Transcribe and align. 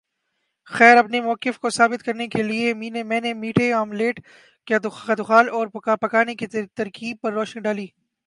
خیر 0.67 0.97
اپنے 0.97 1.21
موقف 1.21 1.59
کو 1.59 1.69
ثابت 1.69 2.03
کرنے 2.03 2.27
کے 2.27 2.43
لئے 2.43 2.73
میں 3.03 3.21
نے 3.21 3.33
میٹھے 3.33 3.71
آملیٹ 3.73 4.19
کے 4.67 4.79
خدوخال 4.91 5.49
اور 5.49 5.67
پکانے 5.97 6.35
کی 6.35 6.47
ترکیب 6.75 7.17
پر 7.21 7.33
روشنی 7.33 7.61
ڈالی 7.61 7.87